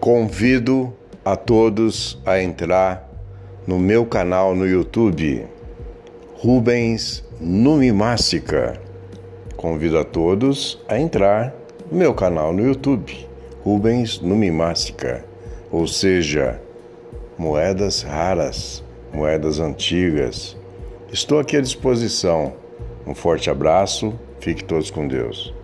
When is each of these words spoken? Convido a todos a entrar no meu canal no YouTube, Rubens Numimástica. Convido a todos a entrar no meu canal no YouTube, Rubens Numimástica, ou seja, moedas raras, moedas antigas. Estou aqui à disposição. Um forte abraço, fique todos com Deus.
Convido 0.00 0.94
a 1.22 1.36
todos 1.36 2.18
a 2.24 2.40
entrar 2.40 3.06
no 3.66 3.78
meu 3.78 4.06
canal 4.06 4.54
no 4.54 4.66
YouTube, 4.66 5.44
Rubens 6.38 7.22
Numimástica. 7.38 8.80
Convido 9.58 9.98
a 9.98 10.04
todos 10.04 10.82
a 10.88 10.98
entrar 10.98 11.54
no 11.92 11.98
meu 11.98 12.14
canal 12.14 12.50
no 12.50 12.66
YouTube, 12.66 13.28
Rubens 13.62 14.22
Numimástica, 14.22 15.22
ou 15.70 15.86
seja, 15.86 16.58
moedas 17.36 18.00
raras, 18.00 18.82
moedas 19.12 19.60
antigas. 19.60 20.56
Estou 21.12 21.38
aqui 21.38 21.58
à 21.58 21.60
disposição. 21.60 22.54
Um 23.06 23.14
forte 23.14 23.50
abraço, 23.50 24.18
fique 24.40 24.64
todos 24.64 24.90
com 24.90 25.06
Deus. 25.06 25.59